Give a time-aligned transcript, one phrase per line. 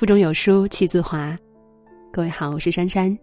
[0.00, 1.38] 腹中有书气自华。
[2.10, 3.14] 各位好，我是珊珊。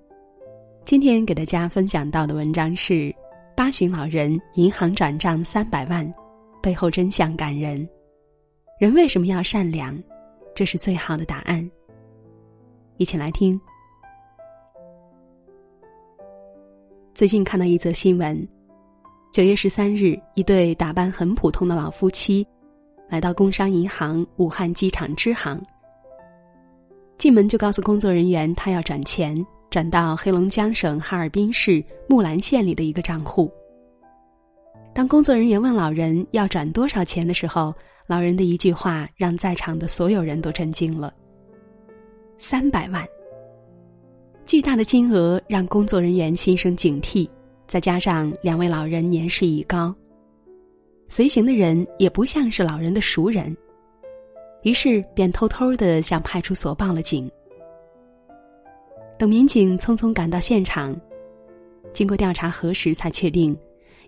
[0.86, 3.12] 今天给大家分享到的文章是：
[3.56, 6.08] 八旬老人银行转账三百万，
[6.62, 7.90] 背后真相感人。
[8.80, 10.00] 人为什么要善良？
[10.54, 11.68] 这是最好的答案。
[12.98, 13.60] 一起来听。
[17.16, 18.48] 最近看到一则新闻：
[19.34, 22.48] 九月十三日，一对打扮很普通的老夫妻，
[23.10, 25.60] 来到工商银行武汉机场支行。
[27.18, 33.52] 进门就告诉工作人员，他要转钱，转到黑龙江省哈尔滨市木兰县里的一个账户。
[34.94, 37.74] 当工作人员问老人要转多少钱的时候，
[38.06, 41.12] 老人的一句话让在场的所有人都震惊了：
[42.38, 43.04] 三百万。
[44.46, 47.28] 巨大的金额让工作人员心生警惕，
[47.68, 49.94] 再加上两位老人年事已高，
[51.10, 53.56] 随行的人也不像是老人的熟人。
[54.68, 57.32] 于是便偷偷的向派出所报了警。
[59.18, 60.94] 等民警匆匆赶到现场，
[61.94, 63.58] 经过调查核实，才确定，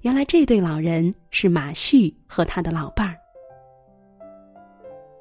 [0.01, 3.15] 原来这对老人是马旭和他的老伴儿。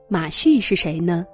[0.08, 1.24] 马旭是谁呢？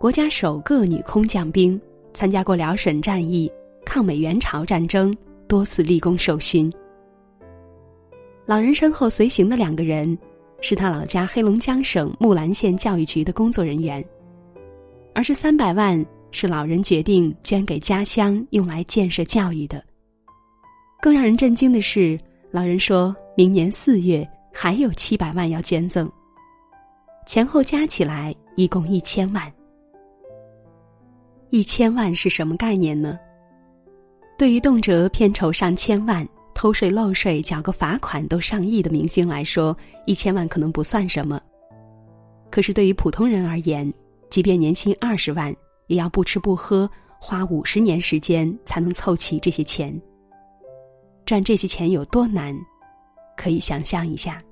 [0.00, 1.80] 国家首个女空降兵，
[2.12, 3.48] 参加过辽沈战役、
[3.84, 6.68] 抗美援朝战争，多次立功受勋。
[8.46, 10.18] 老人身后随行的两个人。
[10.60, 14.04] 是他老家黑龙江省木兰县教育局的工作人员，
[15.14, 19.82] 而这三百万是老人决定捐给家乡，用来建设教育的。
[21.00, 22.18] 更让人震惊的是，
[22.50, 26.10] 老人说明年四月还有七百万要捐赠，
[27.26, 29.52] 前后加起来一共一千万。
[31.50, 33.18] 一千万是什么概念呢？
[34.36, 36.26] 对于动辄片酬上千万。
[36.56, 39.76] 偷税漏税缴个罚款都上亿的明星来说，
[40.06, 41.38] 一千万可能不算什么。
[42.50, 43.92] 可是对于普通人而言，
[44.30, 45.54] 即便年薪二十万，
[45.88, 50.00] 也要不吃不喝花五十年时间才能凑齐这些钱。
[51.26, 52.58] 赚这些钱有多难，
[53.36, 54.42] 可以想象一下。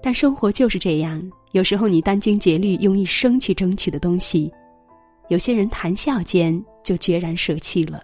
[0.00, 1.20] 但生活就是这样，
[1.50, 4.52] 有时候你殚精竭虑用一生去争取的东西，
[5.30, 8.00] 有些人谈笑间就决然舍弃了。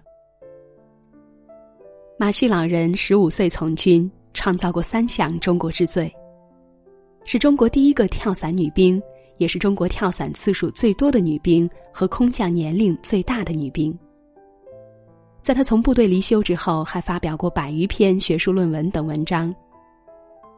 [2.22, 6.08] 马旭老人十五岁从军，创造过三项中国之最。
[7.24, 9.02] 是中国第一个跳伞女兵，
[9.38, 13.92] 也是中国跳伞次数最多的女兵和空降年龄最大的女兵。
[15.42, 19.52] 在他从部队离休之后，还发表过百余篇学术论文等文章，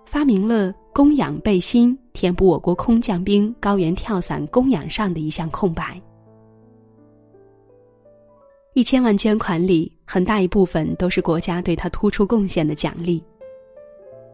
[0.04, 5.98] 发明了供氧背心，填补我国空降兵高原跳伞供氧上的一项空白。
[8.74, 13.22] 一千万捐款里，很大一部分都是国家对他突出贡献的奖励，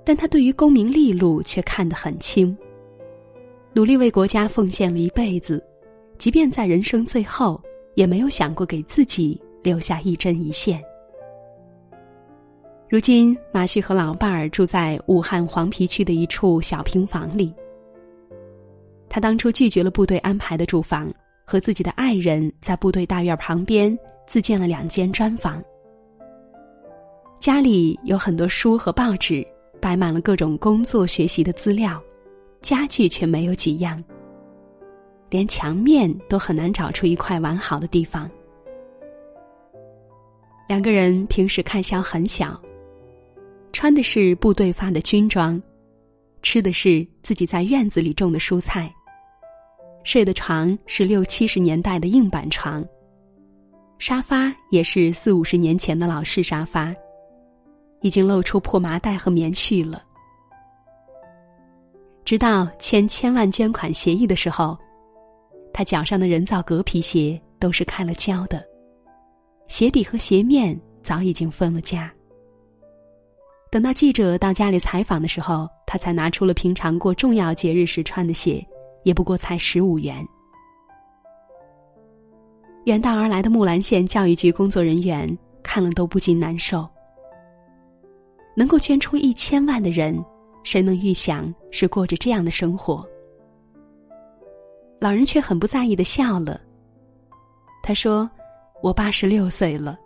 [0.02, 2.56] 但他对于功名利禄却看得很轻。
[3.74, 5.62] 努力为国家奉献了一辈子，
[6.16, 7.62] 即便在人生最后，
[7.96, 10.82] 也没有想过给自己留下一针一线。
[12.88, 17.52] 如今，马旭和老伴儿住在武汉黄陂区的一处小平房里。
[19.06, 21.12] 他当初拒绝了部队安排的住房，
[21.44, 23.96] 和自己的爱人在部队大院旁边。
[24.30, 25.60] 自建了两间砖房，
[27.40, 29.44] 家里有很多书和报纸，
[29.80, 32.00] 摆满了各种工作学习的资料，
[32.62, 34.00] 家具却没有几样，
[35.30, 38.30] 连墙面都很难找出一块完好的地方。
[40.68, 42.56] 两个人平时开销很小，
[43.72, 45.60] 穿的是部队发的军装，
[46.40, 48.94] 吃的是自己在院子里种的蔬菜，
[50.04, 52.86] 睡的床是六七十年代的硬板床。
[54.00, 56.90] 沙发也是四五十年前的老式沙发，
[58.00, 60.02] 已经露出破麻袋和棉絮了。
[62.24, 64.74] 直到签千万捐款协议的时候，
[65.70, 68.66] 他脚上的人造革皮鞋都是开了胶的，
[69.68, 72.10] 鞋底和鞋面早已经分了家。
[73.70, 78.66] 等到记者到家里采访的时候，他才拿出了平常过重要节日时穿的鞋，
[79.02, 80.26] 也不过才十五元。
[82.90, 86.88] 远道而来的木兰县教育局工作人员看了都不禁难受。
[88.56, 90.20] 能够捐出一千万的人，
[90.64, 93.06] 谁能预想是过着这样的生活？
[94.98, 96.60] 老人却很不在意的笑了。
[97.80, 98.28] 他说
[98.82, 99.96] ：“我八十六岁了，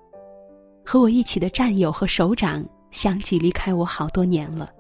[0.84, 4.70] 和我一起的战友和首长相继离开我好多年了。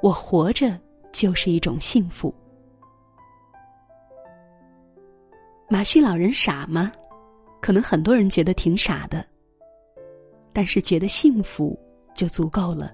[0.00, 0.80] 我活着
[1.12, 2.34] 就是一种幸福。”
[5.68, 6.92] 马旭老人傻吗？
[7.60, 9.24] 可能很多人觉得挺傻的，
[10.52, 11.76] 但是觉得幸福
[12.14, 12.92] 就足够了。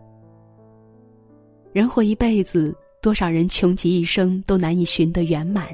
[1.73, 5.67] 人活一辈子，多少人穷极一生都难以寻得圆满，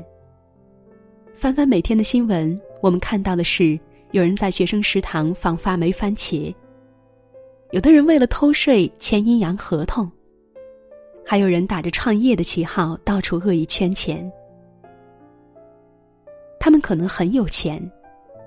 [1.36, 3.78] 翻翻每天的新闻，我们看到的是
[4.10, 6.52] 有人在学生食堂放发霉番茄，
[7.70, 10.10] 有的人为了偷税签阴阳合同，
[11.24, 14.28] 还有人打着创业的旗号到处恶意圈钱。
[16.68, 17.80] 他们可能很有钱，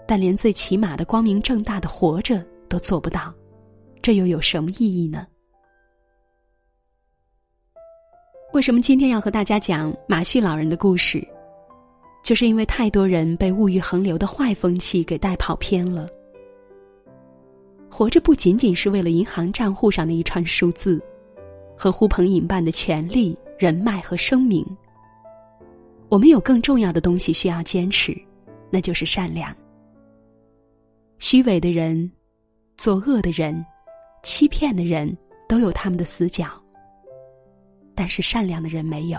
[0.05, 3.33] 但连最起码的光明正大的活着都做不到，
[3.99, 5.25] 这又有什么意义呢？
[8.53, 11.27] 为什么今天要和大家讲马旭老人的故事？
[12.23, 16.07] 就是因为太多人被物欲横流的坏风气给带跑偏了。
[17.89, 21.01] 活着不仅仅是为了银行账户上的一串数字，
[21.75, 24.63] 和呼朋引伴的权利、人脉和声名。
[26.11, 28.13] 我们有更重要的东西需要坚持，
[28.69, 29.55] 那就是善良。
[31.19, 32.11] 虚伪的人、
[32.75, 33.65] 作恶的人、
[34.21, 35.17] 欺骗的人
[35.47, 36.47] 都有他们的死角，
[37.95, 39.17] 但是善良的人没有。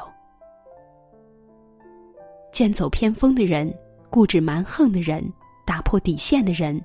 [2.52, 3.74] 剑走偏锋的人、
[4.10, 5.24] 固执蛮横的人、
[5.66, 6.78] 打破底线的人，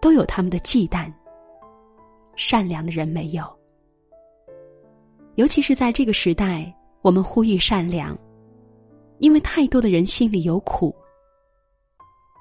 [0.00, 1.12] 都有他们的忌惮。
[2.36, 3.44] 善良的人没有。
[5.34, 8.16] 尤其是在这个时代，我们呼吁善良，
[9.20, 10.94] 因为太多的人心里有苦。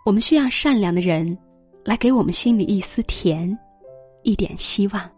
[0.05, 1.37] 我们需要善良的人，
[1.85, 3.57] 来给我们心里一丝甜，
[4.23, 5.09] 一点希望。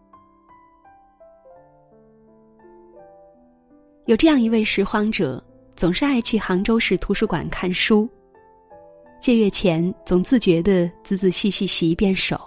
[4.04, 5.42] 有这样一位拾荒者。
[5.74, 8.06] 总是爱去杭州市图书馆看书。
[9.18, 12.38] 借阅前总自觉的仔仔细细洗一遍手。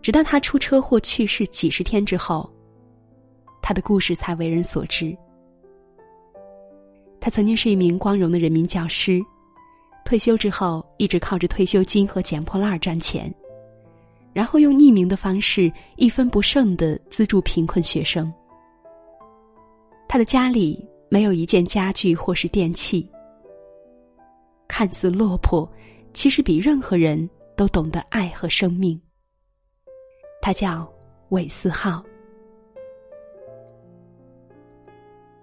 [0.00, 2.50] 直到他出车祸去世几十天之后，
[3.60, 5.14] 他的故事才为人所知。
[7.22, 9.22] 他曾经是一名光荣的人民教师，
[10.04, 13.32] 退休之后一直靠着退休金和捡破烂赚钱，
[14.32, 18.30] 然后用匿名的方式一分不剩的资助贫困学生。
[20.08, 20.86] 他的家里。
[21.12, 23.06] 没有一件家具或是电器，
[24.66, 25.70] 看似落魄，
[26.14, 28.98] 其实比任何人都懂得爱和生命。
[30.40, 30.90] 他叫
[31.28, 32.02] 韦思浩。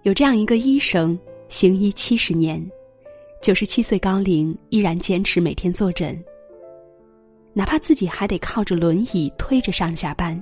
[0.02, 1.16] 有这样一个医生，
[1.50, 2.64] 行医七十年，
[3.42, 6.16] 九十七岁高龄依然坚持每天坐诊，
[7.52, 10.40] 哪怕自己还得靠着轮椅推着上下班，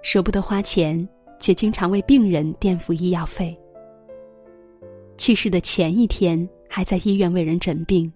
[0.00, 1.06] 舍不得花钱，
[1.40, 3.58] 却经常为病人垫付医药费。
[5.18, 8.10] 去世的前一天，还在医院为人诊病。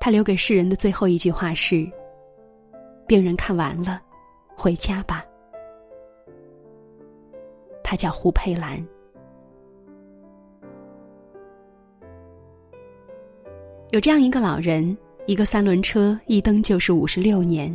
[0.00, 1.86] 他留给世人的最后一句话是
[3.06, 4.00] ：“病人看完了，
[4.56, 5.22] 回家吧。”
[7.84, 8.82] 他叫胡佩兰。
[13.96, 14.94] 有这样一个老人，
[15.24, 17.74] 一个三轮车一蹬就是五十六年，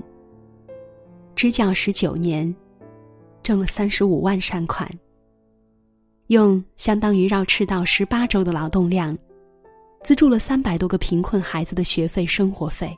[1.35, 2.55] 支教十九年，
[3.41, 4.87] 挣了三十五万善款。
[6.27, 9.17] 用相当于绕赤道十八周的劳动量，
[10.03, 12.95] 资助了三百多个贫困孩子的学费、生活费。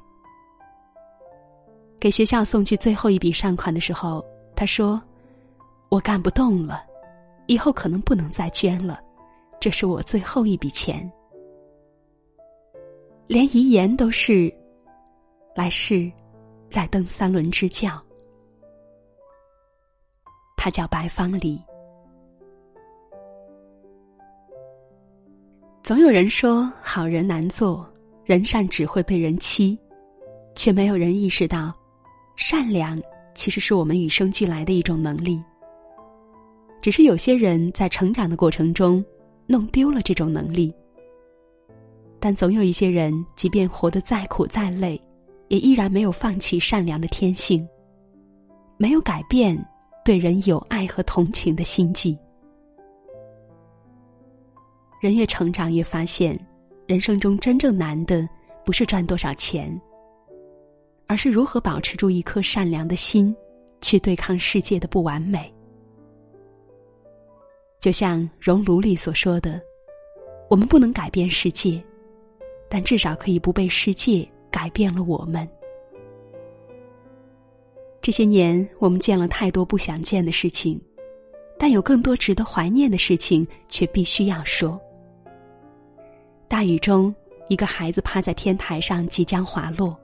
[2.01, 4.21] 给学校送去最后一笔善款的时候，
[4.53, 5.01] 他说
[5.87, 6.83] ：“我干不动了，
[7.47, 8.99] 以后可能不能再捐了，
[9.61, 11.09] 这是我最后一笔钱。”
[13.27, 14.53] 连遗言都是
[15.55, 16.11] ：“来世
[16.69, 18.01] 再登三轮支教。”
[20.57, 21.61] 他叫白方礼。
[25.81, 27.85] 总有人说好人难做，
[28.23, 29.77] 人善只会被人欺，
[30.55, 31.73] 却没有人意识到，
[32.35, 33.01] 善良
[33.35, 35.43] 其实是我们与生俱来的一种能力。
[36.81, 39.03] 只是有些人在成长的过程中
[39.47, 40.73] 弄丢了这种能力。
[42.25, 44.97] 但总有一些人，即便活得再苦再累，
[45.49, 47.67] 也依然没有放弃善良的天性，
[48.77, 49.61] 没有改变
[50.05, 52.17] 对人有爱和同情的心计。
[55.01, 56.39] 人越成长，越发现，
[56.87, 58.25] 人生中真正难的
[58.63, 59.77] 不是赚多少钱，
[61.07, 63.35] 而是如何保持住一颗善良的心，
[63.81, 65.53] 去对抗世界的不完美。
[67.81, 69.61] 就像《熔炉》里所说的
[70.49, 71.83] ：“我们不能改变世界，
[72.73, 75.47] 但至少可以不被世界改变了我们。”
[78.01, 80.81] 这些年，我们见了太多不想见的事情，
[81.59, 84.81] 但有更多值得怀念的事情，却必须要说。
[86.47, 87.13] 大雨中，
[87.47, 89.95] 一个孩子趴在天台上，即将滑落。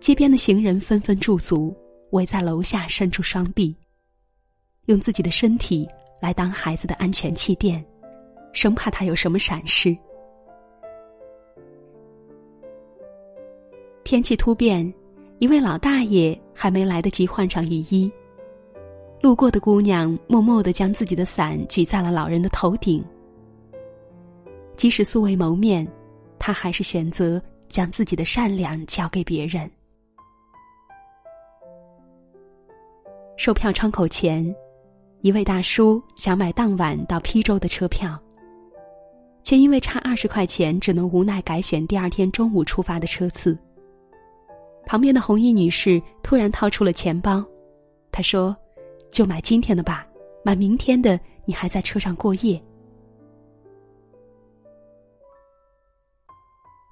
[0.00, 1.72] 街边的行人纷纷驻足，
[2.10, 3.72] 围在楼下，伸出双臂，
[4.86, 5.88] 用自己的身体
[6.20, 7.82] 来当孩子的安全气垫，
[8.52, 9.96] 生怕他有什么闪失。
[14.12, 14.92] 天气突变，
[15.38, 18.12] 一位老大爷还没来得及换上雨衣，
[19.22, 23.02] 路过的姑娘默默的将自己的伞举在了老人的头顶。
[24.76, 25.90] 即使素未谋面，
[26.38, 27.40] 他还是选择
[27.70, 29.70] 将自己的善良交给别人。
[33.38, 34.54] 售票窗口前，
[35.22, 38.22] 一位大叔想买当晚到邳州的车票，
[39.42, 43.56] 却因为差二十块钱，只能无奈改选第二天中午出发的车次。
[44.92, 47.42] 旁边的红衣女士突然掏出了钱包，
[48.10, 48.54] 她说
[49.10, 50.06] ：“就买今天的吧，
[50.44, 52.60] 买明天的你还在车上过夜。”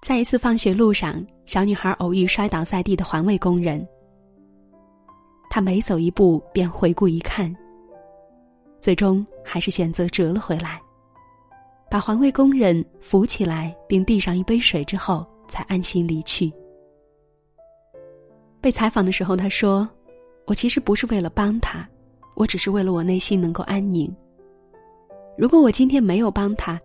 [0.00, 3.86] 在一次放学路上，小女孩偶遇摔倒在地的环卫工人。
[5.50, 7.54] 她每走一步便回顾一看，
[8.80, 10.80] 最终还是选择折了回来，
[11.90, 16.50] 把环卫工人扶起来，并递上一杯水之后，才安心离去。
[18.60, 19.88] 被采访的时候，他说
[20.46, 21.88] ：“我其实不是为了帮他，
[22.34, 24.14] 我只是为了我内心能够安宁。
[25.38, 26.78] 如果我今天没有帮他，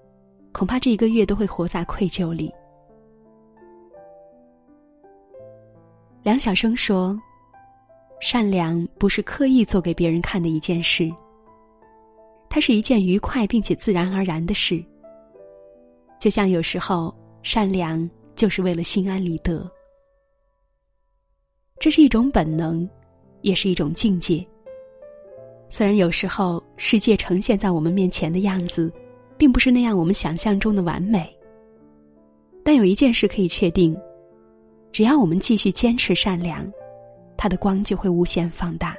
[0.54, 2.52] 恐怕这一个月都会活在愧疚里。”
[6.24, 7.20] 梁晓声说
[8.22, 11.12] ：“善良不是刻意做给别人看的一件事，
[12.50, 14.84] 它是一件愉快并且自然而然的事。
[16.20, 17.14] 就像有时候，
[17.44, 19.70] 善良就是为了心安理得。
[21.80, 22.88] 这是一种本能，
[23.42, 24.46] 也是一种境界。
[25.70, 28.92] 虽然有时候世界呈现在我们面前的样子，
[29.38, 31.36] 并不是那样我们想象中的完美，
[32.64, 33.96] 但有一件事可以确定。”
[34.92, 36.66] 只要我们继续坚持善良，
[37.36, 38.96] 它的光就会无限放大。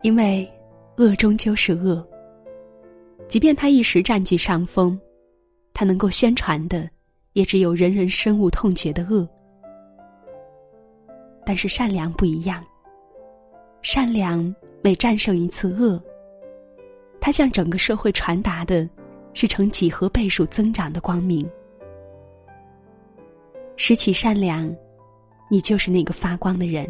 [0.00, 0.50] 因为
[0.96, 2.02] 恶终究是恶，
[3.28, 4.98] 即便它一时占据上风，
[5.74, 6.88] 它能够宣传的
[7.34, 9.28] 也只有人人深恶痛绝的恶。
[11.46, 12.64] 但是善良不一样，
[13.82, 16.02] 善良每战胜一次恶，
[17.20, 18.88] 它向整个社会传达的
[19.32, 21.48] 是呈几何倍数增长的光明。
[23.76, 24.74] 拾起善良，
[25.50, 26.86] 你就是那个发光的人。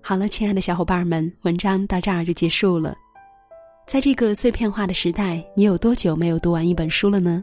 [0.00, 2.94] 好了，亲爱的小伙伴们，文章到这儿就结束了。
[3.86, 7.42] 在这个碎片化的时代，你有多久没有读完一本书了呢？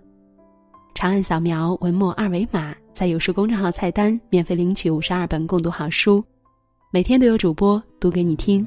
[0.94, 6.24] 长按扫描文末二维码，在有书公众号菜单免费领取五十二本共读好书，
[6.92, 8.66] 每天都有主播读给你听。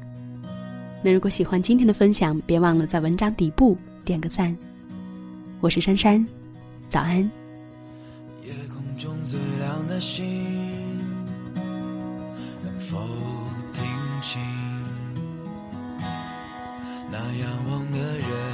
[1.02, 4.56] 那如果喜欢今天的分享，别忘了在文章底部点个赞。
[5.60, 6.26] 我是珊珊。
[6.88, 7.18] 早安
[8.42, 10.24] 夜空中最亮的星
[12.62, 12.98] 能否
[13.72, 13.82] 听
[14.22, 14.40] 清
[17.10, 18.53] 那仰望的人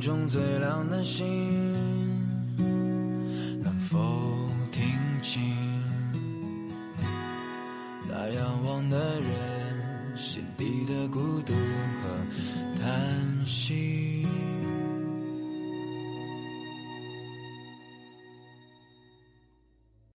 [0.00, 1.69] 中最亮的星，